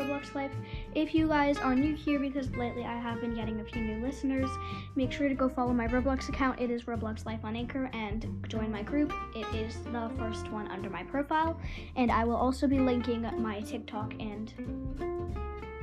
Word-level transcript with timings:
Roblox 0.00 0.34
Life. 0.34 0.52
If 0.94 1.14
you 1.14 1.28
guys 1.28 1.58
are 1.58 1.74
new 1.74 1.94
here, 1.94 2.18
because 2.18 2.50
lately 2.52 2.84
I 2.84 2.96
have 2.96 3.20
been 3.20 3.34
getting 3.34 3.60
a 3.60 3.64
few 3.64 3.82
new 3.82 4.04
listeners, 4.04 4.48
make 4.96 5.12
sure 5.12 5.28
to 5.28 5.34
go 5.34 5.48
follow 5.48 5.72
my 5.72 5.86
Roblox 5.86 6.28
account. 6.28 6.58
It 6.58 6.70
is 6.70 6.84
Roblox 6.84 7.26
Life 7.26 7.40
on 7.44 7.54
Anchor, 7.54 7.90
and 7.92 8.44
join 8.48 8.72
my 8.72 8.82
group. 8.82 9.12
It 9.34 9.46
is 9.54 9.76
the 9.92 10.10
first 10.18 10.50
one 10.50 10.68
under 10.68 10.88
my 10.88 11.02
profile, 11.04 11.60
and 11.96 12.10
I 12.10 12.24
will 12.24 12.36
also 12.36 12.66
be 12.66 12.78
linking 12.78 13.22
my 13.42 13.60
TikTok 13.60 14.14
and 14.18 14.52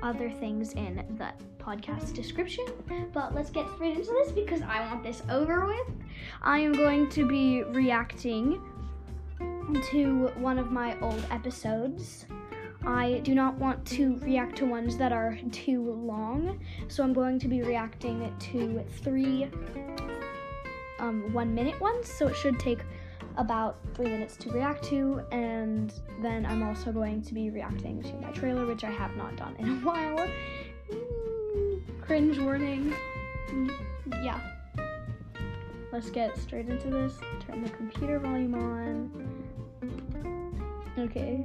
other 0.02 0.30
things 0.30 0.74
in 0.74 1.04
the 1.18 1.32
podcast 1.60 2.14
description. 2.14 2.66
But 3.14 3.36
let's 3.36 3.50
get 3.50 3.66
straight 3.76 3.98
into 3.98 4.12
this 4.12 4.32
because 4.32 4.62
I 4.62 4.80
want 4.82 5.04
this 5.04 5.22
over 5.30 5.66
with. 5.66 5.92
I 6.42 6.60
am 6.60 6.74
going 6.74 7.10
to 7.10 7.28
be 7.28 7.64
reacting 7.64 8.62
to 9.92 10.28
one 10.38 10.58
of 10.58 10.72
my 10.72 11.00
old 11.02 11.24
episodes. 11.30 12.26
I 12.88 13.20
do 13.20 13.36
not 13.36 13.56
want 13.56 13.86
to 13.88 14.18
react 14.20 14.56
to 14.60 14.66
ones 14.66 14.96
that 14.96 15.12
are 15.12 15.38
too 15.52 15.92
long, 15.92 16.58
so 16.88 17.04
I'm 17.04 17.12
going 17.12 17.38
to 17.40 17.50
be 17.50 17.62
reacting 17.62 18.34
to 18.40 18.86
three 19.02 19.50
um, 21.00 21.34
one 21.34 21.54
minute 21.54 21.80
ones, 21.82 22.10
so 22.10 22.28
it 22.28 22.36
should 22.38 22.58
take 22.60 22.80
about 23.36 23.78
three 23.94 24.08
minutes 24.08 24.38
to 24.38 24.52
react 24.52 24.86
to, 24.86 25.22
and 25.34 25.94
then 26.22 26.46
I'm 26.46 26.64
also 26.64 26.94
going 26.94 27.22
to 27.24 27.34
be 27.34 27.50
reacting 27.50 28.02
to 28.04 28.14
my 28.16 28.32
trailer, 28.32 28.66
which 28.66 28.86
I 28.86 28.92
have 28.92 29.18
not 29.18 29.36
done 29.36 29.58
in 29.60 29.68
a 29.68 29.76
while. 29.86 30.26
Mm, 30.90 32.02
cringe 32.02 32.40
warning. 32.40 32.96
Mm, 33.50 33.70
yeah. 34.24 34.40
Let's 35.92 36.10
get 36.10 36.38
straight 36.38 36.70
into 36.70 36.90
this. 36.90 37.18
Turn 37.46 37.64
the 37.64 37.70
computer 37.70 38.18
volume 38.18 38.56
on. 38.56 39.44
Okay. 40.98 41.44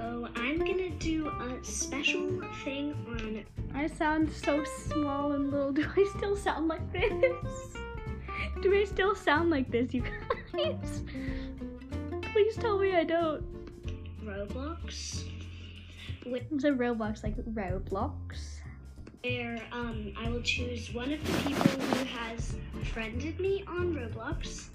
So 0.00 0.26
I'm 0.34 0.58
gonna 0.58 0.88
do 0.88 1.28
a 1.28 1.62
special 1.62 2.40
thing 2.64 2.94
on. 3.06 3.44
I 3.74 3.86
sound 3.86 4.32
so 4.32 4.64
small 4.64 5.32
and 5.32 5.50
little. 5.50 5.72
Do 5.78 5.86
I 5.94 6.10
still 6.16 6.36
sound 6.36 6.68
like 6.68 6.90
this? 6.90 7.76
Do 8.62 8.74
I 8.74 8.84
still 8.84 9.14
sound 9.14 9.50
like 9.50 9.70
this, 9.70 9.92
you 9.92 10.02
guys? 10.54 11.02
Please 12.32 12.56
tell 12.56 12.78
me 12.78 12.96
I 12.96 13.04
don't. 13.04 13.44
Roblox. 14.24 15.24
With 16.24 16.44
a 16.64 16.70
Roblox, 16.70 17.22
like 17.22 17.36
Roblox. 17.36 18.60
Where 19.22 19.60
um, 19.70 20.14
I 20.18 20.30
will 20.30 20.40
choose 20.40 20.94
one 20.94 21.12
of 21.12 21.22
the 21.26 21.32
people 21.42 21.66
who 21.66 22.04
has 22.06 22.56
friended 22.84 23.38
me 23.38 23.64
on 23.68 23.94
Roblox 23.94 24.70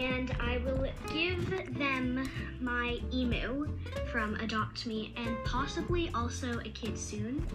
and 0.00 0.34
I 0.40 0.58
will 0.58 0.86
give 1.12 1.78
them 1.78 2.26
my 2.60 2.98
emu 3.12 3.68
from 4.10 4.34
Adopt 4.36 4.86
Me 4.86 5.12
and 5.16 5.36
possibly 5.44 6.10
also 6.14 6.58
a 6.60 6.70
kid 6.70 6.98
soon. 6.98 7.46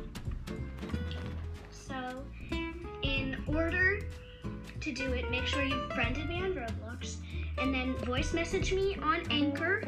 So, 1.72 2.24
in 3.02 3.38
order 3.48 4.02
to 4.80 4.92
do 4.92 5.14
it, 5.14 5.32
make 5.32 5.48
sure 5.48 5.64
you've 5.64 5.92
friended 5.94 6.30
me 6.30 6.44
on 6.44 6.54
Roblox 6.54 7.18
and 7.58 7.74
then 7.74 7.96
voice 8.06 8.32
message 8.34 8.74
me 8.74 8.96
on 9.02 9.22
Anchor 9.32 9.84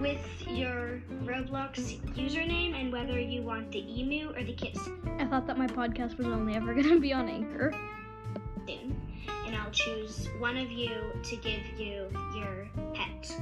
with 0.00 0.24
your 0.46 1.02
Roblox 1.24 1.98
username 2.14 2.80
and 2.80 2.92
whether 2.92 3.18
you 3.18 3.42
want 3.42 3.72
the 3.72 4.00
emu 4.00 4.30
or 4.36 4.44
the 4.44 4.52
kiss. 4.52 4.88
I 5.18 5.24
thought 5.24 5.48
that 5.48 5.58
my 5.58 5.66
podcast 5.66 6.16
was 6.16 6.28
only 6.28 6.54
ever 6.54 6.74
going 6.74 6.88
to 6.88 7.00
be 7.00 7.12
on 7.12 7.28
Anchor. 7.28 7.74
Soon. 8.68 9.07
And 9.46 9.56
I'll 9.56 9.70
choose 9.70 10.28
one 10.38 10.56
of 10.56 10.70
you 10.70 10.90
to 11.22 11.36
give 11.36 11.60
you 11.78 12.08
your 12.34 12.68
pet. 12.94 13.32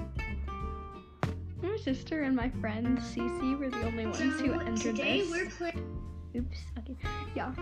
My 1.62 1.76
sister 1.78 2.22
and 2.22 2.36
my 2.36 2.50
friend 2.60 2.98
Cece 2.98 3.58
were 3.58 3.70
the 3.70 3.82
only 3.82 4.04
ones 4.06 4.18
So 4.18 4.24
who 4.24 4.60
entered 4.60 4.96
today 4.96 5.20
this. 5.20 5.30
we're 5.30 5.50
playing. 5.50 6.02
Oops. 6.36 6.58
Okay. 6.78 6.96
Yeah. 7.34 7.52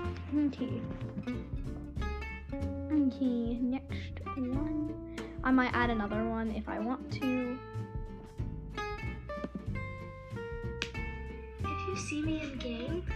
Okay. 0.46 0.80
Okay. 2.92 3.58
Next 3.60 4.20
one. 4.26 4.94
I 5.44 5.50
might 5.50 5.70
add 5.74 5.90
another 5.90 6.24
one 6.28 6.50
if 6.52 6.68
I 6.68 6.78
want 6.80 7.10
to. 7.20 7.58
If 11.60 11.88
you 11.88 11.96
see 11.96 12.22
me 12.22 12.42
in 12.42 12.58
game, 12.58 13.06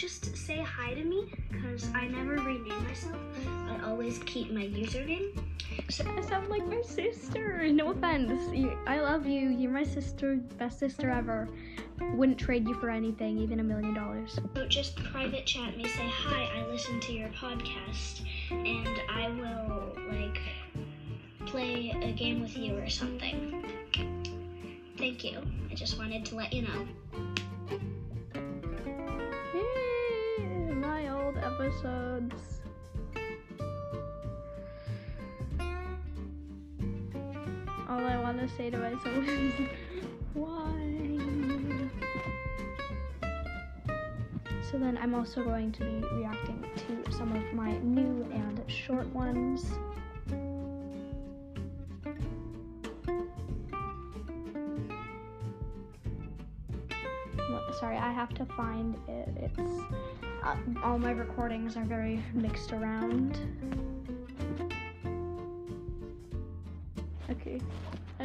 just 0.00 0.34
say 0.34 0.62
hi 0.62 0.94
to 0.94 1.04
me 1.04 1.30
because 1.50 1.86
I 1.94 2.06
never 2.06 2.36
rename 2.36 2.84
myself. 2.84 3.20
I 3.68 3.86
always 3.86 4.18
keep 4.20 4.50
my 4.50 4.62
username. 4.62 5.38
So 5.90 6.06
I 6.08 6.22
sound 6.22 6.48
like 6.48 6.66
my 6.66 6.80
sister. 6.80 7.68
No 7.70 7.90
offense. 7.90 8.40
You, 8.50 8.78
I 8.86 9.00
love 9.00 9.26
you. 9.26 9.50
You're 9.50 9.70
my 9.70 9.84
sister, 9.84 10.36
best 10.56 10.78
sister 10.78 11.10
ever. 11.10 11.50
Wouldn't 12.14 12.38
trade 12.38 12.66
you 12.66 12.74
for 12.76 12.88
anything, 12.88 13.36
even 13.36 13.60
a 13.60 13.62
million 13.62 13.92
dollars. 13.92 14.38
So 14.54 14.66
just 14.68 14.96
private 14.96 15.44
chat 15.44 15.76
me, 15.76 15.86
say 15.86 16.08
hi, 16.08 16.48
I 16.56 16.66
listen 16.68 16.98
to 17.00 17.12
your 17.12 17.28
podcast, 17.28 18.22
and 18.50 19.02
I 19.10 19.28
will 19.28 19.98
like 20.10 20.40
play 21.44 21.94
a 22.02 22.12
game 22.12 22.40
with 22.40 22.56
you 22.56 22.78
or 22.78 22.88
something. 22.88 23.62
Thank 24.96 25.24
you. 25.24 25.42
I 25.70 25.74
just 25.74 25.98
wanted 25.98 26.24
to 26.26 26.36
let 26.36 26.54
you 26.54 26.62
know. 26.62 26.86
Episodes. 31.70 32.60
All 37.88 38.06
I 38.06 38.20
want 38.20 38.38
to 38.40 38.48
say 38.56 38.70
to 38.70 38.78
myself 38.78 39.28
is, 39.28 39.54
why? 40.34 40.70
So 44.70 44.78
then 44.78 44.98
I'm 45.00 45.14
also 45.14 45.42
going 45.42 45.72
to 45.72 45.84
be 45.84 46.06
reacting 46.12 46.64
to 46.76 47.12
some 47.12 47.34
of 47.34 47.52
my 47.54 47.76
new 47.78 48.26
and 48.32 48.62
short 48.68 49.06
ones. 49.08 49.72
Sorry, 57.78 57.96
I 57.96 58.12
have 58.12 58.34
to 58.34 58.44
find 58.44 58.94
it. 59.08 59.50
It's 59.56 60.29
uh, 60.42 60.56
all 60.82 60.98
my 60.98 61.10
recordings 61.10 61.76
are 61.76 61.84
very 61.84 62.22
mixed 62.34 62.72
around. 62.72 63.38
Okay, 67.30 67.60
I, 68.18 68.24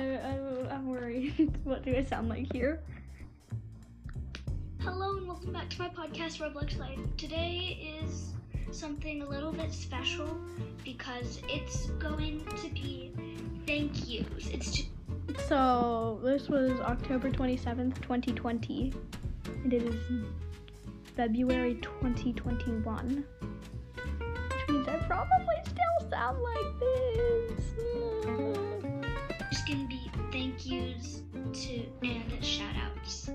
I'm 0.72 0.88
worried. 0.88 1.58
what 1.64 1.84
do 1.84 1.96
I 1.96 2.04
sound 2.04 2.30
like 2.30 2.52
here? 2.52 2.82
Hello 4.80 5.18
and 5.18 5.28
welcome 5.28 5.52
back 5.52 5.70
to 5.72 5.82
my 5.82 5.90
podcast, 5.90 6.40
Roblox 6.40 6.78
Life. 6.78 7.00
Today 7.18 8.00
is 8.02 8.34
something 8.72 9.22
a 9.22 9.30
little 9.30 9.52
bit 9.52 9.72
special 9.72 10.38
because 10.84 11.42
it's 11.48 11.88
going 11.92 12.46
to 12.62 12.70
be 12.70 13.12
thank 13.66 14.08
yous. 14.08 14.48
It's 14.48 14.72
just 14.72 14.90
So 15.48 16.20
this 16.24 16.50
was 16.50 16.80
October 16.82 17.30
27th, 17.30 18.02
2020, 18.02 18.94
and 19.64 19.74
it 19.74 19.84
is 19.84 19.96
February 21.16 21.76
2021, 21.76 23.24
which 23.48 24.68
means 24.68 24.88
I 24.88 24.98
probably 25.08 25.56
still 25.64 26.10
sound 26.10 26.40
like 26.42 26.80
this. 26.82 27.62
just 29.50 29.66
gonna 29.66 29.88
be 29.88 30.12
thank 30.34 30.66
yous 30.66 31.22
to 31.54 31.86
and 32.04 32.44
shout 32.44 32.76
outs. 32.76 33.30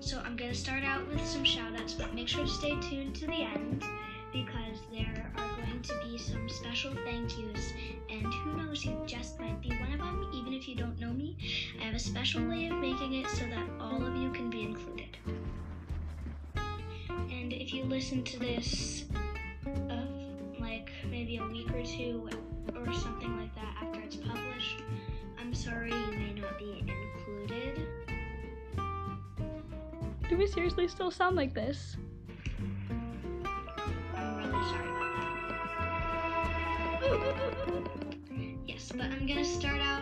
So 0.00 0.20
I'm 0.20 0.36
gonna 0.36 0.54
start 0.54 0.84
out 0.84 1.08
with 1.08 1.26
some 1.26 1.42
shout 1.42 1.74
outs, 1.80 1.94
but 1.94 2.14
make 2.14 2.28
sure 2.28 2.44
to 2.44 2.50
stay 2.50 2.78
tuned 2.82 3.14
to 3.16 3.26
the 3.26 3.44
end 3.44 3.82
because 4.30 4.80
there 4.92 5.32
are 5.38 5.56
going 5.56 5.80
to 5.80 5.94
be 6.04 6.18
some 6.18 6.48
special 6.50 6.92
thank 7.06 7.38
yous 7.38 7.72
and 8.10 8.26
who 8.26 8.56
knows 8.58 8.84
you 8.84 8.94
just 9.06 9.40
might 9.40 9.58
be 9.62 9.70
one 9.70 9.92
of 9.94 9.98
them 9.98 10.30
even 10.34 10.52
if 10.52 10.68
you 10.68 10.74
don't 10.74 11.00
know 11.00 11.12
me. 11.14 11.38
I 11.80 11.84
have 11.84 11.94
a 11.94 11.98
special 11.98 12.46
way 12.46 12.66
of 12.66 12.76
making 12.76 13.14
it 13.14 13.26
so 13.30 13.44
that 13.46 13.66
all 13.80 14.04
of 14.04 14.14
you 14.16 14.30
can 14.32 14.50
be 14.50 14.62
included. 14.64 14.99
If 17.70 17.76
you 17.76 17.84
listen 17.84 18.24
to 18.24 18.36
this 18.36 19.04
uh, 19.64 20.02
like 20.58 20.90
maybe 21.08 21.36
a 21.36 21.46
week 21.46 21.70
or 21.70 21.84
two 21.84 22.28
or 22.74 22.92
something 22.92 23.36
like 23.36 23.54
that 23.54 23.76
after 23.80 24.00
it's 24.00 24.16
published, 24.16 24.82
I'm 25.38 25.54
sorry 25.54 25.90
you 25.92 26.10
may 26.10 26.32
not 26.32 26.58
be 26.58 26.84
included. 26.84 27.86
Do 30.28 30.36
we 30.36 30.48
seriously 30.48 30.88
still 30.88 31.12
sound 31.12 31.36
like 31.36 31.54
this? 31.54 31.96
I'm 34.16 34.36
really 34.36 34.50
sorry 34.50 34.88
about 34.88 35.14
that. 37.00 37.90
Yes, 38.66 38.90
but 38.90 39.02
I'm 39.12 39.28
gonna 39.28 39.44
start 39.44 39.80
out 39.80 39.99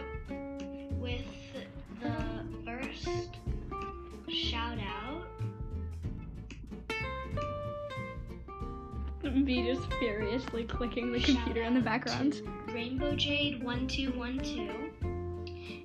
Me 9.23 9.67
just 9.67 9.93
furiously 9.95 10.65
clicking 10.65 11.13
the 11.13 11.21
computer 11.21 11.63
in 11.63 11.75
the 11.75 11.81
background. 11.81 12.41
Rainbow 12.69 13.15
Jade 13.17 13.63
1212. 13.63 14.71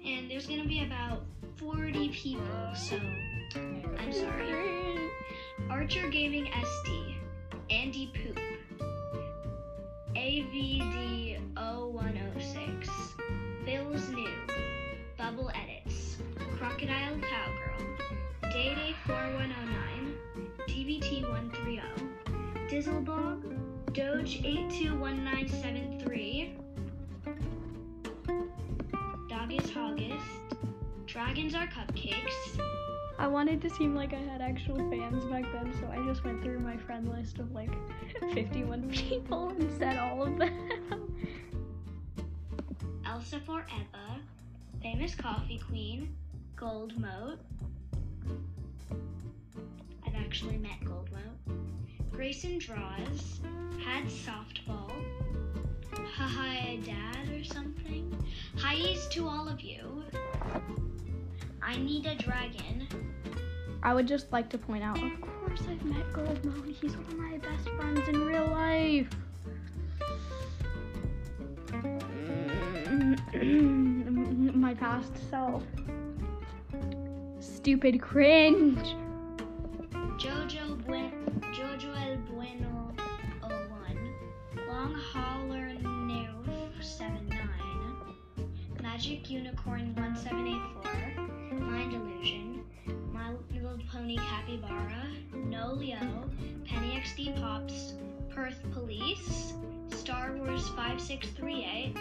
And 0.05 0.29
there's 0.29 0.45
gonna 0.47 0.65
be 0.67 0.83
about 0.83 1.23
40 1.57 2.09
people, 2.09 2.75
so 2.75 2.99
I'm 3.97 4.13
sorry. 4.13 5.09
Archer 5.69 6.09
Gaming 6.09 6.45
SD, 6.45 7.15
Andy 7.69 8.11
Poop, 8.13 8.37
AVD0106, 10.15 11.22
Doge821973, 24.23 26.55
is 29.49 29.69
Hoggist, 29.69 30.55
Dragons 31.05 31.53
Are 31.53 31.67
Cupcakes, 31.67 32.57
I 33.19 33.27
wanted 33.27 33.61
to 33.63 33.69
seem 33.69 33.93
like 33.93 34.13
I 34.13 34.21
had 34.31 34.39
actual 34.39 34.77
fans 34.89 35.25
back 35.25 35.43
then, 35.51 35.73
so 35.77 35.87
I 35.91 35.97
just 36.07 36.23
went 36.23 36.41
through 36.41 36.59
my 36.59 36.77
friend 36.77 37.09
list 37.09 37.39
of 37.39 37.51
like 37.51 37.69
51 38.33 38.89
people 38.91 39.49
and 39.49 39.69
said 39.77 39.97
all 39.97 40.23
of 40.23 40.37
them. 40.37 40.87
Elsa 43.05 43.41
Forever, 43.41 44.21
Famous 44.81 45.15
Coffee 45.15 45.59
Queen, 45.67 46.15
Gold 46.55 46.97
Moat. 46.97 47.39
I've 50.07 50.15
actually 50.15 50.57
met 50.57 50.81
Gold 50.85 51.09
Moat. 51.11 51.62
Grayson 52.13 52.59
Draws, 52.59 53.41
Had 53.83 54.05
Softball, 54.05 54.91
Haha 56.15 56.77
Dad 56.85 57.29
or 57.31 57.43
something. 57.43 58.15
Hi's 58.55 59.07
to 59.09 59.27
all 59.27 59.47
of 59.49 59.61
you. 59.61 60.03
I 61.61 61.75
need 61.77 62.05
a 62.05 62.13
dragon. 62.15 62.87
I 63.81 63.95
would 63.95 64.07
just 64.07 64.31
like 64.31 64.47
to 64.49 64.59
point 64.59 64.83
out, 64.83 65.01
of 65.03 65.21
course 65.21 65.61
I've 65.67 65.83
met 65.85 66.13
Gold 66.13 66.45
Mode. 66.45 66.75
He's 66.79 66.95
one 66.95 67.05
of 67.05 67.17
my 67.17 67.37
best 67.39 67.67
friends 67.69 68.07
in 68.07 68.23
real 68.23 68.47
life. 68.47 69.09
my 74.55 74.75
past 74.75 75.11
self. 75.31 75.63
Stupid 77.39 77.99
cringe. 78.01 78.95
Jojo 80.17 80.85
Buen 80.85 81.12
Jojo 81.53 81.93
El 81.95 82.17
Bueno 82.33 82.91
01. 83.43 83.95
Long 84.67 84.95
Hauler 85.13 85.75
Nerf 85.83 86.83
79. 86.83 87.37
Magic 88.81 89.29
Unicorn 89.29 89.93
1784. 89.93 91.59
Mind 91.59 91.93
Illusion. 91.93 92.65
My 93.11 93.35
Little 93.51 93.77
Pony 93.91 94.17
Capybara. 94.17 95.05
No 95.31 95.73
Leo. 95.73 96.27
Penny 96.65 96.99
XD 96.99 97.39
Pops. 97.39 97.93
Perth 98.33 98.59
Police. 98.73 99.53
Star 99.91 100.31
Wars 100.37 100.67
5638. 100.69 101.95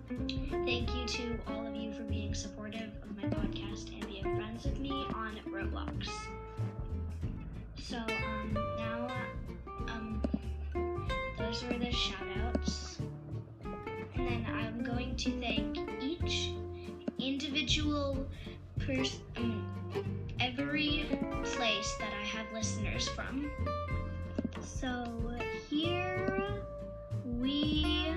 Thank 0.65 0.95
you 0.95 1.05
to 1.05 1.37
all 1.47 1.67
of 1.67 1.75
you 1.75 1.91
for 1.93 2.03
being 2.03 2.33
supportive 2.33 2.91
of 3.03 3.15
my 3.15 3.23
podcast 3.23 3.91
and 3.93 4.07
being 4.07 4.23
friends 4.35 4.63
with 4.65 4.79
me 4.79 5.05
on 5.13 5.39
Roblox. 5.47 6.09
So, 7.77 7.97
um, 7.97 8.53
now, 8.77 9.07
um, 9.89 10.21
those 11.37 11.63
were 11.63 11.77
the 11.77 11.87
shoutouts. 11.87 12.99
And 14.15 14.27
then 14.27 14.45
I'm 14.47 14.83
going 14.83 15.15
to 15.17 15.31
thank 15.39 15.77
individual 17.69 18.25
person, 18.79 19.21
um, 19.37 20.25
every 20.39 21.05
place 21.43 21.95
that 21.99 22.11
I 22.19 22.25
have 22.25 22.47
listeners 22.51 23.07
from. 23.09 23.51
So 24.61 25.35
here 25.69 26.63
we 27.23 28.15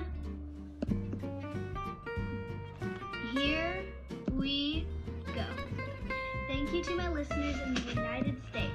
here 3.33 3.85
we 4.31 4.87
go. 5.35 5.45
Thank 6.47 6.73
you 6.73 6.83
to 6.85 6.95
my 6.95 7.09
listeners 7.09 7.55
in 7.59 7.75
the 7.75 7.81
United 7.81 8.41
States. 8.49 8.73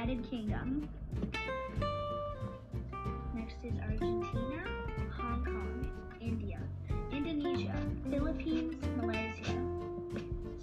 United 0.00 0.30
Kingdom, 0.30 0.88
Next 3.34 3.56
is 3.64 3.74
Argentina, 3.80 4.62
Hong 5.16 5.44
Kong, 5.44 5.90
India, 6.20 6.60
Indonesia, 7.10 7.74
Philippines, 8.08 8.76
Malaysia, 8.96 9.58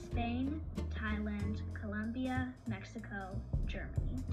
Spain, 0.06 0.62
Thailand, 0.98 1.60
Colombia, 1.74 2.54
Mexico, 2.66 3.36
Germany. 3.68 4.24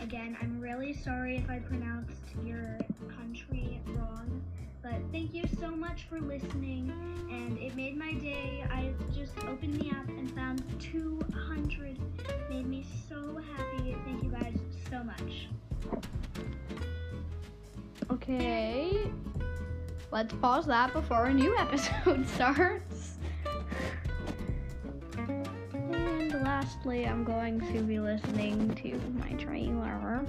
Again, 0.00 0.36
I'm 0.42 0.60
really 0.60 0.92
sorry 0.92 1.36
if 1.36 1.48
I 1.48 1.60
pronounced 1.60 2.20
your 2.44 2.76
country 3.16 3.80
wrong, 3.86 4.42
but 4.82 4.96
thank 5.12 5.32
you 5.32 5.44
so 5.58 5.70
much 5.70 6.02
for 6.10 6.20
listening, 6.20 6.92
and 7.30 7.56
it 7.56 7.74
made 7.74 7.96
my 7.96 8.12
day. 8.12 8.66
I 8.70 8.92
just 9.14 9.32
opened 9.48 9.80
the 9.80 9.88
app 9.88 10.08
and 10.08 10.30
found 10.34 10.62
200. 10.78 11.96
Made 12.50 12.66
me 12.66 12.84
so 13.08 13.40
happy. 13.56 13.69
So 14.90 15.04
much. 15.04 15.48
Okay. 18.10 19.12
Let's 20.10 20.34
pause 20.34 20.66
that 20.66 20.92
before 20.92 21.26
a 21.26 21.34
new 21.34 21.56
episode 21.56 22.28
starts. 22.34 23.18
And 25.16 26.32
lastly, 26.32 27.06
I'm 27.06 27.22
going 27.22 27.60
to 27.72 27.82
be 27.82 28.00
listening 28.00 28.74
to 28.76 29.00
my 29.20 29.32
trailer, 29.36 30.24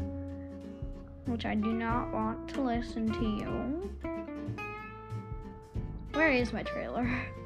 which 1.26 1.46
I 1.46 1.56
do 1.56 1.74
not 1.74 2.14
want 2.14 2.48
to 2.50 2.62
listen 2.62 3.12
to 3.12 3.24
you. 3.24 3.90
Where 6.14 6.32
is 6.32 6.54
my 6.54 6.62
trailer? 6.62 7.10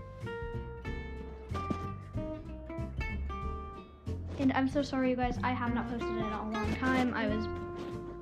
And 4.39 4.51
I'm 4.53 4.67
so 4.67 4.81
sorry, 4.81 5.11
you 5.11 5.15
guys. 5.15 5.37
I 5.43 5.51
have 5.51 5.73
not 5.73 5.89
posted 5.89 6.09
in 6.09 6.17
a 6.17 6.49
long 6.51 6.75
time. 6.75 7.13
I 7.13 7.27
was 7.27 7.47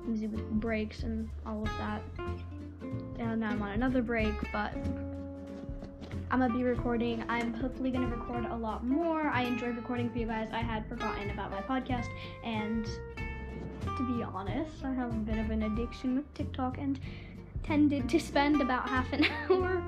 busy 0.08 0.26
with 0.26 0.48
breaks 0.60 1.02
and 1.02 1.28
all 1.46 1.62
of 1.62 1.70
that. 1.78 2.02
And 3.18 3.40
now 3.40 3.50
I'm 3.50 3.62
on 3.62 3.72
another 3.72 4.02
break, 4.02 4.34
but 4.52 4.72
I'm 6.30 6.40
gonna 6.40 6.54
be 6.54 6.62
recording. 6.62 7.24
I'm 7.28 7.52
hopefully 7.54 7.90
gonna 7.90 8.08
record 8.08 8.44
a 8.46 8.56
lot 8.56 8.84
more. 8.84 9.22
I 9.22 9.42
enjoyed 9.42 9.76
recording 9.76 10.10
for 10.10 10.18
you 10.18 10.26
guys. 10.26 10.48
I 10.52 10.58
had 10.58 10.86
forgotten 10.88 11.30
about 11.30 11.50
my 11.50 11.60
podcast, 11.62 12.08
and 12.44 12.86
to 13.84 14.16
be 14.16 14.22
honest, 14.22 14.84
I 14.84 14.92
have 14.92 15.10
a 15.10 15.18
bit 15.18 15.38
of 15.38 15.50
an 15.50 15.62
addiction 15.64 16.16
with 16.16 16.34
TikTok 16.34 16.78
and 16.78 16.98
tended 17.62 18.08
to 18.08 18.18
spend 18.20 18.60
about 18.60 18.88
half 18.88 19.12
an 19.12 19.24
hour 19.50 19.82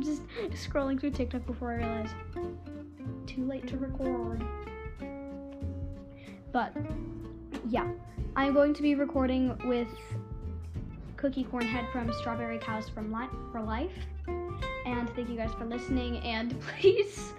just 0.00 0.22
scrolling 0.50 1.00
through 1.00 1.10
TikTok 1.10 1.46
before 1.46 1.72
I 1.72 1.76
realize 1.76 2.10
too 3.26 3.46
late 3.46 3.66
to 3.68 3.76
record. 3.76 4.44
But 6.54 6.72
yeah, 7.68 7.90
I'm 8.36 8.54
going 8.54 8.74
to 8.74 8.82
be 8.82 8.94
recording 8.94 9.58
with 9.66 9.88
Cookie 11.16 11.42
Cornhead 11.42 11.90
from 11.90 12.12
Strawberry 12.12 12.60
Cows 12.60 12.88
from 12.88 13.12
Li- 13.12 13.26
for 13.50 13.60
Life. 13.60 13.90
And 14.86 15.10
thank 15.16 15.28
you 15.28 15.36
guys 15.36 15.52
for 15.58 15.64
listening. 15.64 16.18
And 16.18 16.54
please 16.78 17.32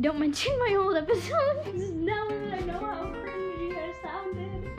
don't 0.00 0.18
mention 0.18 0.58
my 0.60 0.74
old 0.74 0.96
episodes 0.96 1.90
now 1.92 2.28
that 2.28 2.54
I 2.54 2.60
know 2.60 2.78
how 2.78 3.12
cringe 3.12 3.60
you 3.60 3.74
guys 3.74 3.94
sounded. 4.02 4.70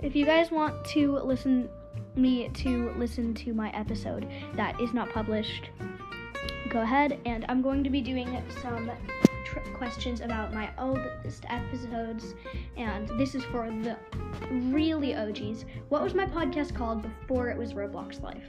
If 0.00 0.16
you 0.16 0.24
guys 0.24 0.50
want 0.50 0.86
to 0.86 1.18
listen 1.18 1.68
me 2.16 2.48
to 2.48 2.94
listen 2.96 3.34
to 3.34 3.52
my 3.52 3.70
episode 3.76 4.26
that 4.54 4.80
is 4.80 4.94
not 4.94 5.10
published, 5.10 5.68
go 6.74 6.80
ahead 6.80 7.20
and 7.24 7.46
I'm 7.48 7.62
going 7.62 7.84
to 7.84 7.88
be 7.88 8.00
doing 8.00 8.42
some 8.60 8.90
tr- 9.44 9.60
questions 9.74 10.20
about 10.20 10.52
my 10.52 10.70
oldest 10.76 11.44
episodes 11.48 12.34
and 12.76 13.08
this 13.16 13.36
is 13.36 13.44
for 13.44 13.70
the 13.70 13.96
really 14.72 15.14
OGs. 15.14 15.66
What 15.88 16.02
was 16.02 16.14
my 16.14 16.26
podcast 16.26 16.74
called 16.74 17.02
before 17.02 17.48
it 17.48 17.56
was 17.56 17.74
Roblox 17.74 18.20
Life? 18.20 18.42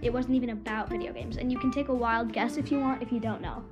It 0.00 0.12
wasn't 0.12 0.36
even 0.36 0.50
about 0.50 0.88
video 0.88 1.12
games 1.12 1.38
and 1.38 1.50
you 1.50 1.58
can 1.58 1.72
take 1.72 1.88
a 1.88 1.92
wild 1.92 2.32
guess 2.32 2.56
if 2.56 2.70
you 2.70 2.78
want 2.78 3.02
if 3.02 3.10
you 3.10 3.18
don't 3.18 3.42
know. 3.42 3.64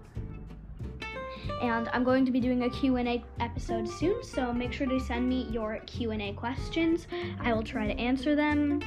and 1.62 1.88
I'm 1.92 2.02
going 2.02 2.24
to 2.24 2.32
be 2.32 2.40
doing 2.40 2.64
a 2.64 2.70
Q&A 2.70 3.22
episode 3.38 3.88
soon, 3.88 4.24
so 4.24 4.52
make 4.52 4.72
sure 4.72 4.88
to 4.88 4.98
send 4.98 5.28
me 5.28 5.46
your 5.52 5.78
Q&A 5.86 6.32
questions. 6.32 7.06
I 7.38 7.52
will 7.52 7.62
try 7.62 7.86
to 7.86 7.96
answer 7.96 8.34
them. 8.34 8.82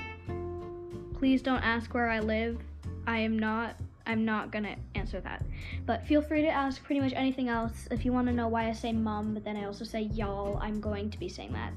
Please 1.18 1.42
don't 1.42 1.64
ask 1.64 1.94
where 1.94 2.10
I 2.10 2.20
live. 2.20 2.60
I 3.08 3.20
am 3.20 3.40
not 3.40 3.78
I'm 4.06 4.26
not 4.26 4.52
gonna 4.52 4.76
answer 4.96 5.22
that. 5.22 5.44
But 5.86 6.06
feel 6.06 6.22
free 6.22 6.42
to 6.42 6.50
ask 6.50 6.84
pretty 6.84 7.02
much 7.02 7.14
anything 7.14 7.50
else. 7.50 7.88
If 7.92 8.06
you 8.06 8.14
want 8.14 8.28
to 8.28 8.34
know 8.34 8.48
why 8.48 8.68
I 8.68 8.74
say 8.74 8.92
mom, 8.92 9.34
but 9.34 9.44
then 9.44 9.58
I 9.58 9.66
also 9.66 9.86
say 9.86 10.02
y'all, 10.02 10.58
I'm 10.62 10.80
going 10.80 11.10
to 11.12 11.20
be 11.20 11.30
saying 11.30 11.54
that. 11.54 11.74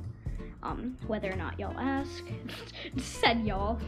Um, 0.62 0.96
whether 1.06 1.30
or 1.30 1.36
not 1.36 1.58
y'all 1.58 1.78
ask. 1.78 2.24
Said 2.96 3.44
y'all. 3.44 3.78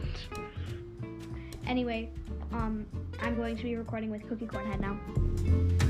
Anyway, 1.65 2.11
um, 2.53 2.85
I'm 3.19 3.35
going 3.35 3.57
to 3.57 3.63
be 3.63 3.75
recording 3.75 4.11
with 4.11 4.27
Cookie 4.27 4.45
Cornhead 4.45 4.79
now. 4.79 5.86